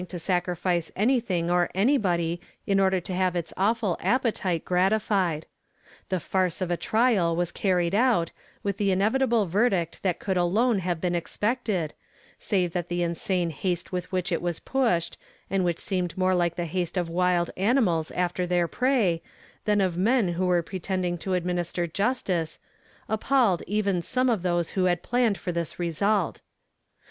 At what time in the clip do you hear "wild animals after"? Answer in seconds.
17.07-18.47